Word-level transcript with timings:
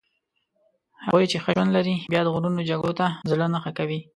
هغوی 1.05 1.25
چې 1.31 1.37
ښه 1.43 1.49
ژوند 1.55 1.71
لري 1.77 1.95
بیا 2.11 2.21
د 2.23 2.27
غرونو 2.33 2.67
جګړو 2.69 2.93
ته 2.99 3.05
زړه 3.29 3.45
نه 3.53 3.59
ښه 3.63 3.71
کوي. 3.77 3.99